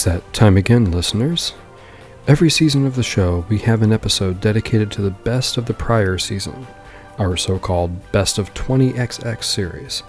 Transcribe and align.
It's 0.00 0.06
that 0.06 0.32
time 0.32 0.56
again, 0.56 0.90
listeners. 0.90 1.52
Every 2.26 2.48
season 2.48 2.86
of 2.86 2.96
the 2.96 3.02
show, 3.02 3.44
we 3.50 3.58
have 3.58 3.82
an 3.82 3.92
episode 3.92 4.40
dedicated 4.40 4.90
to 4.92 5.02
the 5.02 5.10
best 5.10 5.58
of 5.58 5.66
the 5.66 5.74
prior 5.74 6.16
season, 6.16 6.66
our 7.18 7.36
so 7.36 7.58
called 7.58 8.10
Best 8.10 8.38
of 8.38 8.54
20XX 8.54 9.44
series. 9.44 10.02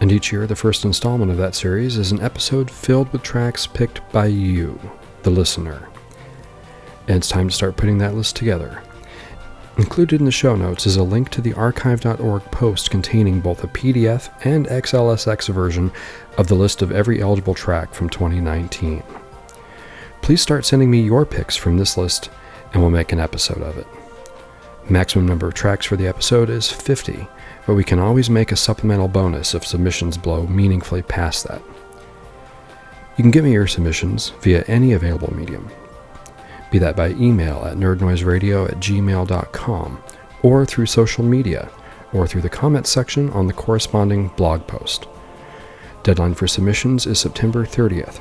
And 0.00 0.12
each 0.12 0.30
year, 0.30 0.46
the 0.46 0.54
first 0.54 0.84
installment 0.84 1.32
of 1.32 1.36
that 1.38 1.56
series 1.56 1.96
is 1.96 2.12
an 2.12 2.22
episode 2.22 2.70
filled 2.70 3.12
with 3.12 3.24
tracks 3.24 3.66
picked 3.66 4.08
by 4.12 4.26
you, 4.26 4.78
the 5.24 5.30
listener. 5.30 5.88
And 7.08 7.16
it's 7.16 7.28
time 7.28 7.48
to 7.48 7.54
start 7.54 7.76
putting 7.76 7.98
that 7.98 8.14
list 8.14 8.36
together. 8.36 8.84
Included 9.78 10.20
in 10.20 10.24
the 10.24 10.32
show 10.32 10.56
notes 10.56 10.86
is 10.86 10.96
a 10.96 11.04
link 11.04 11.28
to 11.28 11.40
the 11.40 11.54
archive.org 11.54 12.42
post 12.50 12.90
containing 12.90 13.40
both 13.40 13.62
a 13.62 13.68
PDF 13.68 14.28
and 14.44 14.66
XLSX 14.66 15.54
version 15.54 15.92
of 16.36 16.48
the 16.48 16.56
list 16.56 16.82
of 16.82 16.90
every 16.90 17.22
eligible 17.22 17.54
track 17.54 17.94
from 17.94 18.10
2019. 18.10 19.04
Please 20.20 20.42
start 20.42 20.64
sending 20.64 20.90
me 20.90 21.00
your 21.00 21.24
picks 21.24 21.54
from 21.54 21.78
this 21.78 21.96
list 21.96 22.28
and 22.72 22.82
we'll 22.82 22.90
make 22.90 23.12
an 23.12 23.20
episode 23.20 23.62
of 23.62 23.78
it. 23.78 23.86
Maximum 24.90 25.28
number 25.28 25.46
of 25.46 25.54
tracks 25.54 25.86
for 25.86 25.94
the 25.94 26.08
episode 26.08 26.50
is 26.50 26.68
50, 26.68 27.28
but 27.64 27.74
we 27.74 27.84
can 27.84 28.00
always 28.00 28.28
make 28.28 28.50
a 28.50 28.56
supplemental 28.56 29.06
bonus 29.06 29.54
if 29.54 29.64
submissions 29.64 30.18
blow 30.18 30.44
meaningfully 30.48 31.02
past 31.02 31.46
that. 31.46 31.62
You 33.16 33.22
can 33.22 33.30
give 33.30 33.44
me 33.44 33.52
your 33.52 33.68
submissions 33.68 34.30
via 34.40 34.64
any 34.66 34.94
available 34.94 35.32
medium, 35.32 35.70
be 36.70 36.78
that 36.78 36.96
by 36.96 37.10
email 37.10 37.64
at 37.64 37.76
nerdnoiseradio 37.76 38.68
at 38.70 38.78
gmail.com, 38.78 40.02
or 40.42 40.66
through 40.66 40.86
social 40.86 41.24
media, 41.24 41.70
or 42.12 42.26
through 42.26 42.42
the 42.42 42.48
comments 42.48 42.90
section 42.90 43.30
on 43.30 43.46
the 43.46 43.52
corresponding 43.52 44.28
blog 44.36 44.66
post. 44.66 45.06
Deadline 46.02 46.34
for 46.34 46.46
submissions 46.46 47.06
is 47.06 47.18
September 47.18 47.64
30th. 47.64 48.20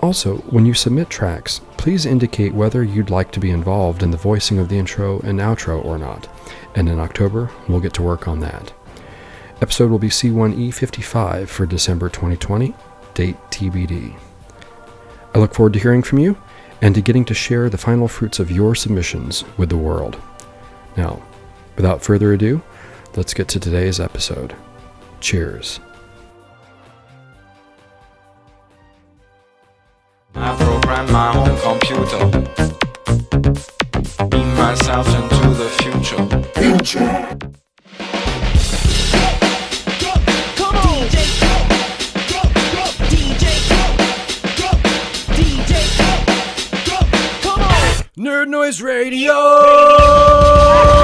Also, 0.00 0.38
when 0.48 0.64
you 0.64 0.72
submit 0.72 1.10
tracks, 1.10 1.60
please 1.76 2.06
indicate 2.06 2.54
whether 2.54 2.82
you'd 2.82 3.10
like 3.10 3.30
to 3.32 3.40
be 3.40 3.50
involved 3.50 4.02
in 4.02 4.10
the 4.10 4.16
voicing 4.16 4.58
of 4.58 4.68
the 4.68 4.78
intro 4.78 5.20
and 5.20 5.40
outro 5.40 5.84
or 5.84 5.98
not, 5.98 6.26
and 6.74 6.88
in 6.88 6.98
October, 6.98 7.50
we'll 7.68 7.80
get 7.80 7.92
to 7.92 8.02
work 8.02 8.26
on 8.26 8.40
that. 8.40 8.72
Episode 9.60 9.90
will 9.90 9.98
be 9.98 10.08
C1E55 10.08 11.48
for 11.48 11.66
December 11.66 12.08
2020, 12.08 12.74
date 13.12 13.36
TBD. 13.50 14.16
I 15.34 15.38
look 15.38 15.54
forward 15.54 15.74
to 15.74 15.78
hearing 15.78 16.02
from 16.02 16.18
you 16.18 16.36
and 16.82 16.94
to 16.94 17.00
getting 17.00 17.24
to 17.26 17.34
share 17.34 17.68
the 17.68 17.78
final 17.78 18.08
fruits 18.08 18.38
of 18.38 18.50
your 18.50 18.74
submissions 18.74 19.44
with 19.56 19.68
the 19.68 19.76
world. 19.76 20.20
Now, 20.96 21.22
without 21.76 22.02
further 22.02 22.32
ado, 22.32 22.62
let's 23.16 23.34
get 23.34 23.48
to 23.48 23.60
today's 23.60 24.00
episode. 24.00 24.54
Cheers. 25.20 25.80
I 30.34 30.56
program 30.56 31.12
my 31.12 31.36
own 31.36 31.58
computer. 31.58 32.30
Beam 34.28 34.54
myself 34.54 35.06
into 35.08 35.48
the 35.54 35.68
future. 35.80 36.26
Come 37.40 37.59
Nerd 48.16 48.48
Noise 48.48 48.82
Radio! 48.82 50.99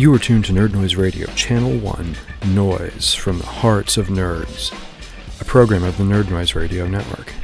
You 0.00 0.14
are 0.14 0.18
tuned 0.18 0.46
to 0.46 0.54
Nerd 0.54 0.72
Noise 0.72 0.94
Radio, 0.94 1.26
Channel 1.34 1.76
1, 1.76 2.16
Noise 2.54 3.12
from 3.12 3.36
the 3.36 3.44
Hearts 3.44 3.98
of 3.98 4.06
Nerds, 4.06 4.72
a 5.42 5.44
program 5.44 5.84
of 5.84 5.98
the 5.98 6.04
Nerd 6.04 6.30
Noise 6.30 6.54
Radio 6.54 6.88
Network. 6.88 7.34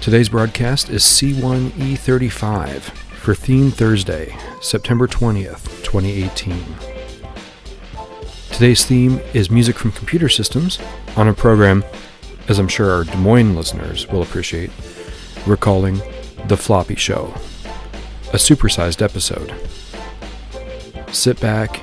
Today's 0.00 0.28
broadcast 0.28 0.88
is 0.88 1.02
C1E35 1.02 2.80
for 2.82 3.34
Theme 3.34 3.72
Thursday, 3.72 4.36
September 4.60 5.08
20th, 5.08 5.82
2018. 5.82 6.64
Today's 8.52 8.84
theme 8.84 9.18
is 9.34 9.50
music 9.50 9.76
from 9.76 9.90
computer 9.90 10.28
systems 10.28 10.78
on 11.16 11.26
a 11.26 11.34
program, 11.34 11.82
as 12.46 12.60
I'm 12.60 12.68
sure 12.68 12.88
our 12.88 13.02
Des 13.02 13.16
Moines 13.16 13.56
listeners 13.56 14.06
will 14.06 14.22
appreciate, 14.22 14.70
we're 15.44 15.56
calling 15.56 16.00
The 16.46 16.56
Floppy 16.56 16.94
Show, 16.94 17.34
a 18.32 18.36
supersized 18.36 19.02
episode 19.02 19.52
sit 21.12 21.40
back 21.40 21.80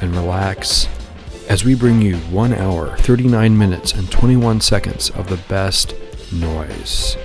and 0.00 0.14
relax 0.14 0.88
as 1.48 1.64
we 1.64 1.74
bring 1.74 2.00
you 2.00 2.16
1 2.16 2.54
hour, 2.54 2.96
39 2.98 3.56
minutes, 3.56 3.92
and 3.92 4.10
21 4.10 4.60
seconds 4.60 5.10
of 5.10 5.28
the 5.28 5.36
best 5.48 5.94
noise. 6.32 7.16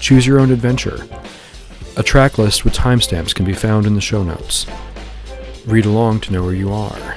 Choose 0.00 0.26
your 0.26 0.38
own 0.38 0.50
adventure. 0.50 1.06
A 1.96 2.02
track 2.02 2.38
list 2.38 2.64
with 2.64 2.74
timestamps 2.74 3.34
can 3.34 3.44
be 3.44 3.54
found 3.54 3.86
in 3.86 3.94
the 3.94 4.00
show 4.00 4.22
notes. 4.22 4.66
Read 5.66 5.86
along 5.86 6.20
to 6.20 6.32
know 6.32 6.42
where 6.42 6.52
you 6.52 6.72
are. 6.72 7.16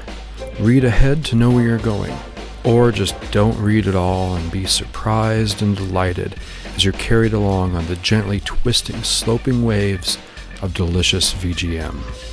Read 0.60 0.84
ahead 0.86 1.26
to 1.26 1.36
know 1.36 1.52
where 1.52 1.64
you're 1.64 1.78
going. 1.80 2.16
Or 2.64 2.92
just 2.92 3.16
don't 3.32 3.58
read 3.60 3.88
at 3.88 3.96
all 3.96 4.36
and 4.36 4.52
be 4.52 4.66
surprised 4.66 5.62
and 5.62 5.76
delighted 5.76 6.36
as 6.76 6.84
you're 6.84 6.94
carried 6.94 7.34
along 7.34 7.76
on 7.76 7.88
the 7.88 7.96
gently 7.98 8.40
twisting, 8.40 9.04
sloping 9.04 9.66
waves 9.66 10.18
of 10.62 10.74
delicious 10.74 11.34
VGM. 11.34 12.27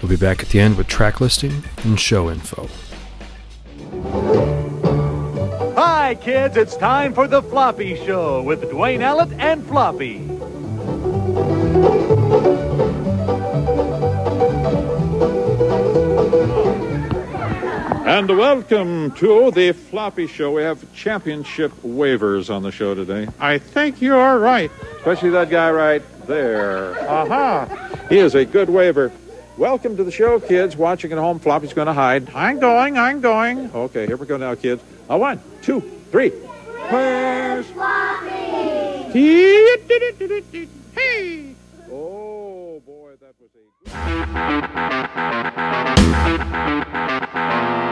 We'll 0.00 0.08
be 0.08 0.16
back 0.16 0.42
at 0.42 0.48
the 0.48 0.60
end 0.60 0.78
with 0.78 0.86
track 0.86 1.20
listing 1.20 1.62
and 1.84 2.00
show 2.00 2.30
info. 2.30 2.68
Hi, 5.74 6.14
kids. 6.14 6.56
It's 6.56 6.74
time 6.74 7.12
for 7.12 7.28
the 7.28 7.42
Floppy 7.42 7.96
Show 8.06 8.40
with 8.42 8.62
Duane 8.70 9.00
Ellett 9.00 9.38
and 9.38 9.62
Floppy. 9.66 10.16
And 18.08 18.28
welcome 18.38 19.10
to 19.12 19.50
the 19.50 19.72
Floppy 19.72 20.26
Show. 20.26 20.52
We 20.52 20.62
have 20.62 20.90
championship 20.94 21.72
wavers 21.84 22.48
on 22.48 22.62
the 22.62 22.72
show 22.72 22.94
today. 22.94 23.28
I 23.38 23.58
think 23.58 24.00
you 24.00 24.16
are 24.16 24.38
right, 24.38 24.70
especially 24.96 25.30
that 25.30 25.50
guy 25.50 25.70
right 25.70 26.02
there. 26.26 26.98
Aha! 27.06 27.68
He 28.08 28.16
is 28.16 28.34
a 28.34 28.46
good 28.46 28.70
waver. 28.70 29.12
Welcome 29.60 29.98
to 29.98 30.04
the 30.04 30.10
show, 30.10 30.40
kids. 30.40 30.74
Watching 30.74 31.12
at 31.12 31.18
home, 31.18 31.38
Floppy's 31.38 31.74
going 31.74 31.84
to 31.84 31.92
hide. 31.92 32.34
I'm 32.34 32.58
going, 32.60 32.96
I'm 32.96 33.20
going. 33.20 33.70
Okay, 33.74 34.06
here 34.06 34.16
we 34.16 34.26
go 34.26 34.38
now, 34.38 34.54
kids. 34.54 34.82
A 35.10 35.18
one, 35.18 35.38
two, 35.60 35.82
three. 36.10 36.30
Where's 36.30 37.66
Floppy? 37.66 38.30
Hey! 40.94 41.54
Oh, 41.92 42.80
boy, 42.86 43.16
that 43.20 43.34
was 43.38 43.50
a... 47.84 47.89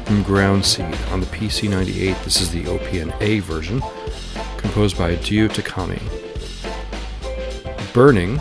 from 0.04 0.22
Ground 0.22 0.66
Seed 0.66 0.94
on 1.12 1.20
the 1.20 1.26
PC98, 1.28 2.22
this 2.24 2.42
is 2.42 2.50
the 2.50 2.64
OPN-A 2.64 3.38
version, 3.38 3.80
composed 4.58 4.98
by 4.98 5.12
Ryu 5.12 5.48
Takami. 5.48 6.02
Burning 7.94 8.38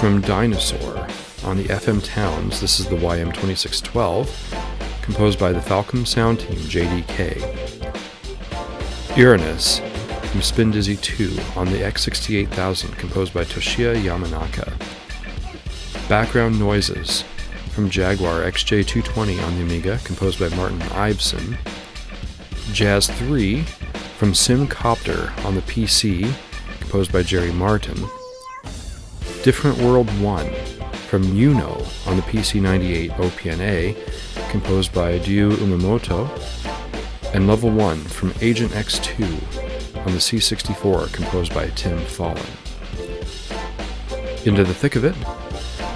from 0.00 0.20
Dinosaur 0.20 1.06
on 1.44 1.58
the 1.58 1.68
FM 1.68 2.04
Towns, 2.04 2.60
this 2.60 2.80
is 2.80 2.88
the 2.88 2.96
YM2612, 2.96 5.02
composed 5.02 5.38
by 5.38 5.52
the 5.52 5.60
Falcom 5.60 6.04
Sound 6.04 6.40
Team 6.40 6.56
JDK. 6.56 7.61
Uranus 9.16 9.80
from 10.30 10.40
Spin 10.40 10.70
Dizzy 10.70 10.96
2 10.96 11.38
on 11.54 11.66
the 11.66 11.80
X68000, 11.80 12.96
composed 12.96 13.34
by 13.34 13.44
Toshiya 13.44 13.94
Yamanaka. 14.02 14.72
Background 16.08 16.58
Noises 16.58 17.22
from 17.72 17.90
Jaguar 17.90 18.40
XJ220 18.40 19.46
on 19.46 19.56
the 19.56 19.62
Amiga, 19.64 19.98
composed 20.04 20.40
by 20.40 20.48
Martin 20.56 20.78
Iveson. 20.78 21.58
Jazz 22.72 23.08
3 23.10 23.60
from 24.16 24.32
Simcopter 24.32 25.44
on 25.44 25.56
the 25.56 25.62
PC, 25.62 26.32
composed 26.80 27.12
by 27.12 27.22
Jerry 27.22 27.52
Martin. 27.52 28.08
Different 29.42 29.76
World 29.76 30.08
1 30.22 30.54
from 31.10 31.22
YU-NO 31.36 31.84
on 32.06 32.16
the 32.16 32.22
PC98 32.22 33.10
OPNA, 33.16 34.50
composed 34.50 34.94
by 34.94 35.18
Ryu 35.18 35.50
Umemoto. 35.50 36.30
And 37.34 37.46
Level 37.46 37.70
1 37.70 37.98
from 38.04 38.34
Agent 38.42 38.72
X2 38.72 39.24
on 40.04 40.12
the 40.12 40.18
C64, 40.18 41.12
composed 41.14 41.54
by 41.54 41.68
Tim 41.70 41.98
Follin. 42.00 42.44
Into 44.46 44.64
the 44.64 44.74
thick 44.74 44.96
of 44.96 45.04
it, 45.04 45.14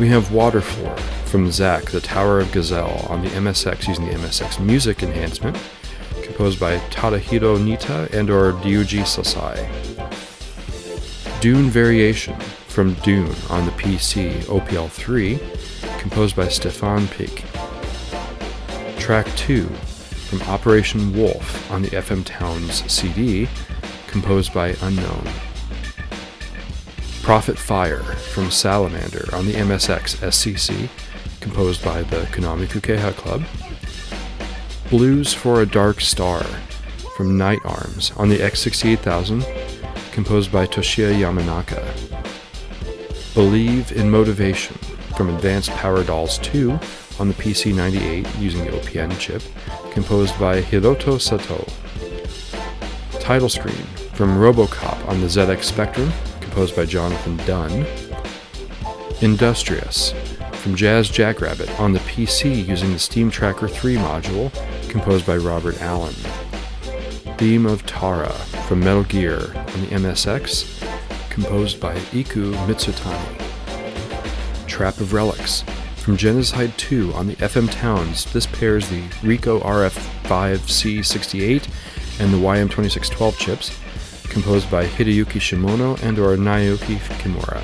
we 0.00 0.08
have 0.08 0.28
Waterfloor 0.28 0.98
from 1.26 1.48
Xak, 1.48 1.90
the 1.90 2.00
Tower 2.00 2.40
of 2.40 2.48
Gazzel 2.48 3.10
on 3.10 3.22
the 3.22 3.28
MSX 3.30 3.86
using 3.86 4.06
the 4.06 4.12
MSX 4.12 4.64
Music 4.64 5.02
Enhancement, 5.02 5.58
composed 6.22 6.58
by 6.58 6.78
Tadahiro 6.90 7.58
Nitta 7.58 8.10
and 8.14 8.30
or 8.30 8.52
Ryuji 8.52 9.02
Sasai. 9.02 9.68
Dune 11.40 11.68
Variation 11.68 12.38
from 12.68 12.94
Dune 12.94 13.34
on 13.50 13.66
the 13.66 13.72
PC 13.72 14.40
OPL3, 14.44 15.98
composed 15.98 16.34
by 16.34 16.46
Stéphane 16.46 17.06
Picq. 17.08 17.44
Track 18.98 19.26
2 19.36 19.68
from 20.26 20.42
Operation 20.42 21.16
Wolf 21.16 21.70
on 21.70 21.82
the 21.82 21.90
FM 21.90 22.24
Towns 22.24 22.82
CD, 22.92 23.48
composed 24.08 24.52
by 24.52 24.76
Unknown. 24.82 25.24
Prophet 27.22 27.58
Fire 27.58 28.02
from 28.02 28.50
Salamander 28.50 29.28
on 29.32 29.46
the 29.46 29.54
MSX 29.54 30.16
SCC, 30.16 30.88
composed 31.40 31.84
by 31.84 32.02
the 32.02 32.22
Konami 32.32 32.66
Kukeiha 32.66 33.14
Club. 33.14 33.44
Blues 34.90 35.32
for 35.32 35.62
a 35.62 35.66
Dark 35.66 36.00
Star 36.00 36.42
from 37.16 37.38
Knight 37.38 37.60
Arms 37.64 38.12
on 38.16 38.28
the 38.28 38.38
X68000, 38.38 40.12
composed 40.12 40.50
by 40.50 40.66
Toshiya 40.66 41.14
Yamanaka. 41.14 42.14
Believe 43.34 43.92
in 43.92 44.10
Motivation 44.10 44.76
from 45.16 45.34
Advanced 45.34 45.70
Power 45.70 46.02
Dolls 46.02 46.38
2 46.38 46.78
on 47.18 47.28
the 47.28 47.34
PC98 47.34 48.40
using 48.40 48.64
the 48.64 48.72
OPN 48.72 49.18
chip, 49.18 49.42
composed 49.90 50.38
by 50.38 50.60
Hiroto 50.60 51.20
Sato. 51.20 51.64
Title 53.20 53.48
screen 53.48 53.84
from 54.14 54.38
Robocop 54.38 55.08
on 55.08 55.20
the 55.20 55.26
ZX 55.26 55.64
Spectrum, 55.64 56.12
composed 56.40 56.76
by 56.76 56.84
Jonathan 56.84 57.36
Dunn. 57.38 57.86
Industrious 59.20 60.12
from 60.52 60.74
Jazz 60.74 61.08
Jackrabbit 61.08 61.70
on 61.78 61.92
the 61.92 62.00
PC 62.00 62.66
using 62.66 62.92
the 62.92 62.98
Scream 62.98 63.30
Tracker 63.30 63.68
3 63.68 63.96
module, 63.96 64.52
composed 64.88 65.26
by 65.26 65.36
Robert 65.36 65.80
Allen. 65.80 66.14
Theme 67.38 67.66
of 67.66 67.84
Tara 67.86 68.32
from 68.66 68.80
Metal 68.80 69.04
Gear 69.04 69.38
on 69.38 69.80
the 69.80 69.88
MSX, 69.88 70.82
composed 71.30 71.80
by 71.80 71.94
Iku 72.12 72.52
Mizutani. 72.66 73.38
Trap 74.66 74.98
of 75.00 75.12
Relics 75.12 75.62
from 76.06 76.16
Genocide 76.16 76.72
2 76.78 77.12
on 77.14 77.26
the 77.26 77.34
FM 77.34 77.68
Towns. 77.68 78.32
This 78.32 78.46
pairs 78.46 78.88
the 78.88 79.02
Ricoh 79.22 79.60
RF5C68 79.60 81.68
and 82.20 82.32
the 82.32 82.38
YM2612 82.38 83.36
chips, 83.36 83.76
composed 84.30 84.70
by 84.70 84.86
Hideyuki 84.86 85.40
Shimono 85.40 86.00
and 86.04 86.20
or 86.20 86.36
Naoki 86.36 86.98
Kimura. 87.18 87.60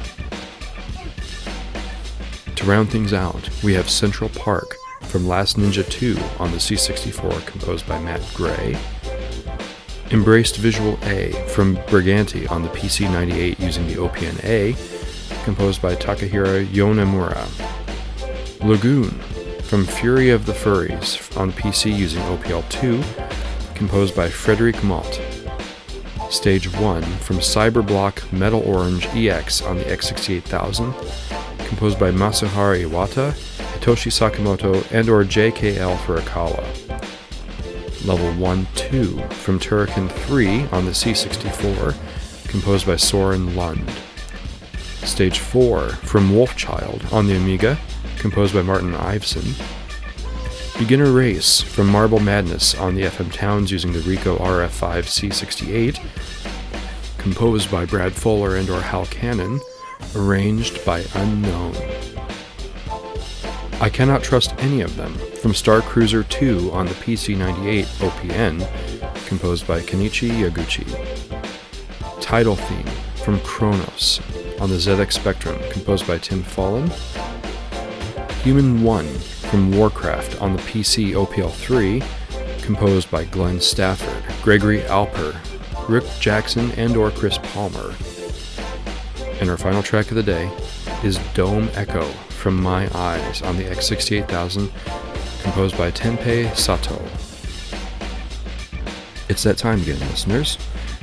To 2.56 2.66
round 2.66 2.90
things 2.90 3.12
out, 3.12 3.48
we 3.62 3.74
have 3.74 3.88
Central 3.88 4.28
Park 4.30 4.74
from 5.02 5.28
Last 5.28 5.56
Ninja 5.56 5.88
2 5.88 6.18
on 6.40 6.50
the 6.50 6.58
C64, 6.58 7.46
composed 7.46 7.86
by 7.86 8.00
Matt 8.00 8.28
Gray. 8.34 8.76
Embraced 10.10 10.56
Visual 10.56 10.98
A 11.04 11.30
from 11.50 11.76
Briganti 11.86 12.50
on 12.50 12.62
the 12.62 12.68
PC98 12.70 13.60
using 13.60 13.86
the 13.86 13.94
OPN-A, 13.94 14.74
composed 15.44 15.80
by 15.80 15.94
Takahiro 15.94 16.66
Yonemura. 16.66 17.46
Lagoon 18.64 19.10
from 19.62 19.84
Fury 19.84 20.30
of 20.30 20.46
the 20.46 20.52
Furries 20.52 21.36
on 21.36 21.50
PC 21.52 21.96
using 21.96 22.22
OPL2, 22.22 23.74
composed 23.74 24.14
by 24.14 24.28
Frederic 24.28 24.84
Motte. 24.84 25.20
Stage 26.30 26.72
1 26.74 27.02
from 27.02 27.38
Cyberblock 27.38 28.32
Metal 28.32 28.60
Orange 28.60 29.06
EX 29.08 29.62
on 29.62 29.78
the 29.78 29.84
X68000, 29.84 31.66
composed 31.66 31.98
by 31.98 32.12
Masaharu 32.12 32.88
Iwata, 32.88 33.32
Hitoshi 33.74 34.12
Sakamoto, 34.12 34.86
and 34.92 35.08
or 35.08 35.24
JKL 35.24 35.96
Furukawa. 35.96 36.62
Level 38.06 38.32
1-2 38.34 39.32
from 39.32 39.58
Turrican 39.58 40.08
3 40.08 40.68
on 40.68 40.84
the 40.84 40.92
C64, 40.92 42.48
composed 42.48 42.86
by 42.86 42.96
Soren 42.96 43.56
Lund. 43.56 43.90
Stage 45.02 45.40
4 45.40 45.88
from 45.88 46.30
Wolfchild 46.30 47.12
on 47.12 47.26
the 47.26 47.36
Amiga, 47.36 47.76
composed 48.22 48.54
by 48.54 48.62
Martin 48.62 48.92
Iveson. 48.92 49.52
Beginner 50.78 51.10
Race 51.10 51.60
from 51.60 51.88
Marble 51.88 52.20
Madness 52.20 52.72
on 52.76 52.94
the 52.94 53.02
FM 53.02 53.32
Towns 53.32 53.72
using 53.72 53.92
the 53.92 53.98
Ricoh 53.98 54.38
RF5 54.38 55.02
C68, 55.04 55.98
composed 57.18 57.68
by 57.68 57.84
Brad 57.84 58.12
Fuller 58.12 58.56
and 58.56 58.70
or 58.70 58.80
Hal 58.80 59.06
Cannon, 59.06 59.60
arranged 60.14 60.84
by 60.84 61.04
Unknown. 61.14 61.74
I 63.80 63.90
Cannot 63.92 64.22
Trust 64.22 64.54
Any 64.58 64.82
of 64.82 64.94
Them 64.94 65.14
from 65.42 65.52
Star 65.52 65.80
Cruiser 65.80 66.22
2 66.22 66.70
on 66.72 66.86
the 66.86 66.94
PC98 66.94 67.86
OPN, 68.08 69.26
composed 69.26 69.66
by 69.66 69.80
Kenichi 69.80 70.30
Yaguchi. 70.30 70.86
Title 72.20 72.54
theme 72.54 72.86
from 73.16 73.40
Chronos 73.40 74.20
on 74.60 74.70
the 74.70 74.76
ZX 74.76 75.12
Spectrum, 75.12 75.58
composed 75.72 76.06
by 76.06 76.18
Tim 76.18 76.44
Follin. 76.44 76.88
Human 78.42 78.82
1 78.82 79.06
from 79.06 79.70
Warcraft 79.70 80.42
on 80.42 80.56
the 80.56 80.62
PC 80.62 81.12
OPL3, 81.12 82.02
composed 82.60 83.08
by 83.08 83.22
Glenn 83.22 83.60
Stafford, 83.60 84.24
Gregory 84.42 84.80
Alper, 84.80 85.38
Rick 85.88 86.02
Jackson, 86.18 86.72
and 86.72 86.96
or 86.96 87.12
Chris 87.12 87.38
Palmer. 87.38 87.94
And 89.40 89.48
our 89.48 89.56
final 89.56 89.80
track 89.80 90.08
of 90.10 90.16
the 90.16 90.24
day 90.24 90.50
is 91.04 91.18
Dome 91.34 91.70
Echo 91.74 92.02
from 92.30 92.60
My 92.60 92.90
Eyes 92.96 93.42
on 93.42 93.56
the 93.56 93.62
X68000, 93.62 94.72
composed 95.44 95.78
by 95.78 95.92
Tenpei 95.92 96.52
Sato. 96.56 97.00
It's 99.28 99.44
that 99.44 99.56
time 99.56 99.80
again, 99.82 100.00
listeners, 100.00 100.56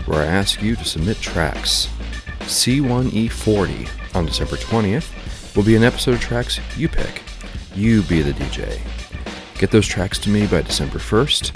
where 0.08 0.22
I 0.22 0.26
ask 0.26 0.62
you 0.62 0.76
to 0.76 0.84
submit 0.84 1.22
tracks. 1.22 1.88
C1E40 2.42 4.16
on 4.16 4.26
December 4.26 4.58
20th 4.58 5.56
will 5.56 5.64
be 5.64 5.78
an 5.78 5.86
episode 5.86 6.16
of 6.16 6.20
tracks 6.20 6.60
you 6.76 6.90
pick. 6.90 7.24
You 7.76 8.02
be 8.04 8.22
the 8.22 8.32
DJ. 8.32 8.80
Get 9.60 9.72
those 9.72 9.88
tracks 9.88 10.18
to 10.20 10.30
me 10.30 10.48
by 10.48 10.62
December 10.62 11.00
1st, 11.00 11.56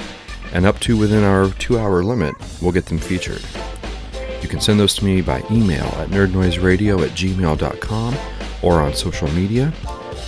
and 0.53 0.65
up 0.65 0.79
to 0.81 0.97
within 0.97 1.23
our 1.23 1.49
two 1.53 1.79
hour 1.79 2.03
limit, 2.03 2.35
we'll 2.61 2.71
get 2.71 2.85
them 2.85 2.99
featured. 2.99 3.41
You 4.41 4.47
can 4.47 4.59
send 4.59 4.79
those 4.79 4.93
to 4.95 5.05
me 5.05 5.21
by 5.21 5.41
email 5.49 5.85
at 5.97 6.09
nerdnoiseradio 6.09 7.05
at 7.05 7.11
gmail.com 7.11 8.15
or 8.61 8.81
on 8.81 8.93
social 8.93 9.29
media, 9.31 9.73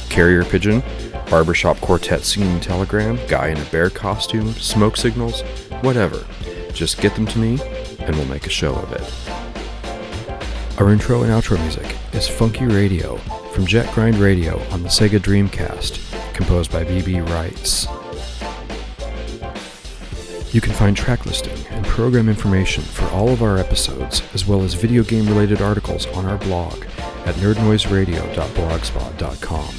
carrier 0.09 0.43
pigeon, 0.43 0.81
barbershop 1.29 1.79
quartet 1.81 2.21
singing 2.23 2.59
telegram, 2.59 3.19
guy 3.27 3.49
in 3.49 3.57
a 3.57 3.65
bear 3.65 3.89
costume, 3.89 4.53
smoke 4.53 4.97
signals, 4.97 5.41
whatever. 5.81 6.25
Just 6.73 6.99
get 7.01 7.13
them 7.15 7.25
to 7.27 7.39
me 7.39 7.59
and 7.99 8.15
we'll 8.15 8.25
make 8.25 8.47
a 8.47 8.49
show 8.49 8.73
of 8.75 8.91
it. 8.93 10.79
Our 10.79 10.91
intro 10.91 11.23
and 11.23 11.31
outro 11.31 11.59
music 11.61 11.95
is 12.13 12.27
Funky 12.27 12.65
Radio 12.65 13.19
from 13.55 13.65
Jet 13.65 13.91
Grind 13.93 14.17
Radio 14.17 14.61
on 14.71 14.83
the 14.83 14.89
Sega 14.89 15.17
Dreamcast, 15.17 16.33
composed 16.33 16.73
by 16.73 16.83
BB 16.83 17.25
Rights. 17.29 17.87
You 20.53 20.59
can 20.59 20.73
find 20.73 20.97
track 20.97 21.25
listing 21.25 21.57
and 21.69 21.85
program 21.85 22.27
information 22.27 22.83
for 22.83 23.05
all 23.15 23.29
of 23.29 23.41
our 23.41 23.57
episodes, 23.57 24.21
as 24.33 24.45
well 24.45 24.63
as 24.63 24.73
video 24.73 25.03
game 25.03 25.25
related 25.25 25.61
articles 25.61 26.05
on 26.07 26.25
our 26.25 26.37
blog 26.37 26.83
at 27.25 27.35
nerdnoiseradio.blogspot.com. 27.35 29.75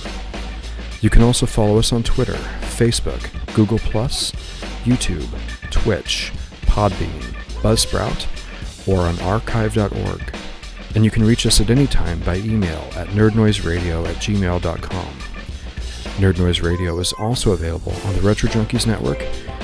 You 1.02 1.10
can 1.10 1.20
also 1.20 1.44
follow 1.44 1.78
us 1.78 1.92
on 1.92 2.02
Twitter, 2.02 2.38
Facebook, 2.62 3.28
Google, 3.54 3.76
YouTube, 3.76 5.28
Twitch, 5.70 6.32
Podbean, 6.62 7.20
Buzzsprout, 7.60 8.26
or 8.88 9.00
on 9.00 9.20
archive.org. 9.20 10.34
And 10.94 11.04
you 11.04 11.10
can 11.10 11.24
reach 11.24 11.46
us 11.46 11.60
at 11.60 11.70
any 11.70 11.86
time 11.86 12.20
by 12.20 12.36
email 12.36 12.82
at 12.94 13.08
nerdnoiseradio 13.08 14.06
at 14.06 14.16
gmail.com. 14.16 15.36
Nerd 16.16 16.38
Noise 16.38 16.60
Radio 16.60 16.98
is 16.98 17.12
also 17.12 17.52
available 17.52 17.92
on 18.06 18.14
the 18.14 18.22
Retro 18.22 18.48
Junkies 18.48 18.86
Network 18.86 19.20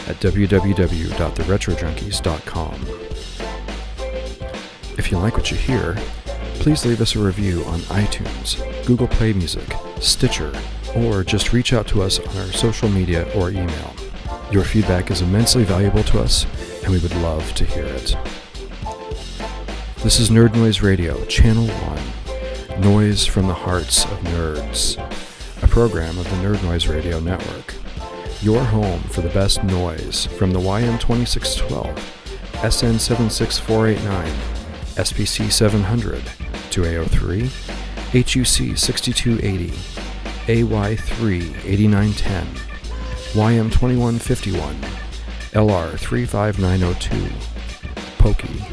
at 0.06 0.16
www.theretrojunkies.com. 0.16 2.74
If 4.98 5.10
you 5.10 5.16
like 5.16 5.38
what 5.38 5.50
you 5.50 5.56
hear, 5.56 5.94
please 6.56 6.84
leave 6.84 7.00
us 7.00 7.16
a 7.16 7.18
review 7.18 7.64
on 7.64 7.80
iTunes, 7.80 8.58
Google 8.86 9.08
Play 9.08 9.32
Music, 9.32 9.72
Stitcher, 10.00 10.52
or 10.94 11.24
just 11.24 11.54
reach 11.54 11.72
out 11.72 11.86
to 11.88 12.02
us 12.02 12.18
on 12.18 12.36
our 12.36 12.52
social 12.52 12.90
media 12.90 13.26
or 13.34 13.48
email. 13.48 13.94
Your 14.50 14.64
feedback 14.64 15.10
is 15.10 15.22
immensely 15.22 15.64
valuable 15.64 16.02
to 16.04 16.20
us, 16.20 16.44
and 16.82 16.92
we 16.92 16.98
would 16.98 17.14
love 17.16 17.54
to 17.54 17.64
hear 17.64 17.86
it. 17.86 18.14
This 20.02 20.18
is 20.18 20.30
Nerd 20.30 20.54
Noise 20.56 20.80
Radio, 20.82 21.24
Channel 21.26 21.68
1, 21.68 22.80
Noise 22.80 23.24
from 23.24 23.46
the 23.46 23.54
Hearts 23.54 24.04
of 24.04 24.18
Nerds, 24.18 24.98
a 25.62 25.68
program 25.68 26.18
of 26.18 26.24
the 26.24 26.36
Nerd 26.38 26.60
Noise 26.64 26.88
Radio 26.88 27.20
Network. 27.20 27.74
Your 28.40 28.64
home 28.64 29.00
for 29.04 29.20
the 29.20 29.28
best 29.28 29.62
noise 29.62 30.26
from 30.26 30.50
the 30.50 30.58
YM2612, 30.58 31.94
SN76489, 32.54 34.26
SPC 34.96 35.52
700, 35.52 36.22
2A03, 36.70 37.48
HUC 38.10 38.76
6280, 38.76 39.70
AY3 40.48 41.64
8910, 41.64 42.46
YM2151, 43.34 44.74
LR 45.52 45.96
35902, 45.96 47.30
Pokey, 48.18 48.64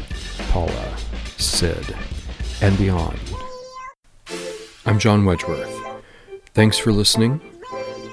Paula, 0.50 0.96
Sid, 1.40 1.96
and 2.60 2.76
beyond. 2.76 3.18
I'm 4.84 4.98
John 4.98 5.24
Wedgeworth. 5.24 6.02
Thanks 6.52 6.76
for 6.76 6.92
listening. 6.92 7.40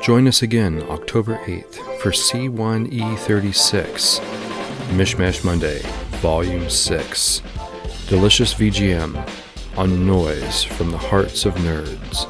Join 0.01 0.27
us 0.27 0.41
again 0.41 0.81
October 0.89 1.35
8th 1.45 1.75
for 1.99 2.11
C1E36, 2.11 4.19
Mishmash 4.95 5.43
Monday, 5.43 5.81
Volume 6.21 6.69
6. 6.69 7.41
Delicious 8.07 8.53
VGM 8.53 9.29
on 9.75 10.07
Noise 10.07 10.63
from 10.63 10.91
the 10.91 10.97
Hearts 10.97 11.45
of 11.45 11.53
Nerds. 11.55 12.25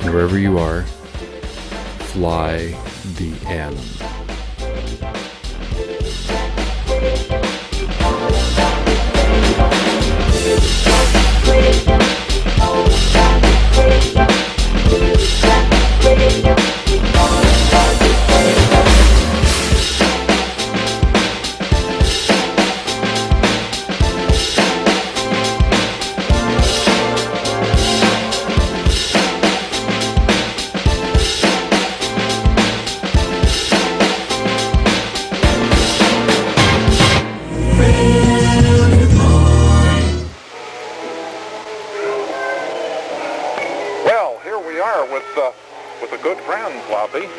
And 0.00 0.14
wherever 0.14 0.38
you 0.38 0.58
are, 0.58 0.84
fly 2.12 2.68
the 3.16 3.34
N. 14.92 15.20
Well, 16.02 16.69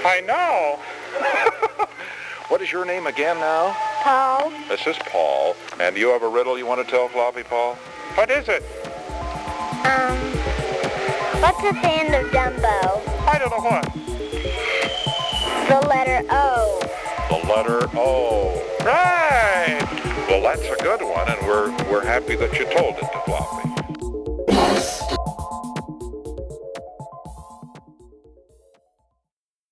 I 0.03 0.21
know. 0.21 0.79
what 2.49 2.61
is 2.61 2.71
your 2.71 2.85
name 2.85 3.07
again 3.07 3.37
now? 3.39 3.75
Paul, 4.01 4.51
This 4.67 4.85
is 4.87 4.97
Paul. 5.09 5.55
And 5.79 5.93
do 5.95 6.01
you 6.01 6.09
have 6.09 6.23
a 6.23 6.27
riddle 6.27 6.57
you 6.57 6.65
want 6.65 6.83
to 6.85 6.89
tell 6.89 7.07
Floppy, 7.07 7.43
Paul? 7.43 7.75
What 8.15 8.29
is 8.31 8.47
it? 8.49 8.63
um, 9.85 10.17
what's 11.41 11.63
at 11.63 11.73
the 11.81 11.89
end 11.89 12.13
of 12.15 12.31
Dumbo? 12.31 13.01
I 13.27 13.37
don't 13.39 13.49
know 13.51 13.61
what. 13.61 13.85
The 15.67 15.87
letter 15.87 16.25
O. 16.29 16.81
The 17.29 17.47
letter 17.47 17.87
O. 17.95 18.61
Right. 18.85 19.79
Well, 20.27 20.41
that's 20.41 20.61
a 20.79 20.83
good 20.83 21.01
one, 21.01 21.29
and 21.29 21.47
we're 21.47 21.71
we're 21.91 22.05
happy 22.05 22.35
that 22.35 22.57
you 22.57 22.65
told 22.65 22.95
it 22.95 23.01
to 23.01 23.21
Floppy. 23.25 23.80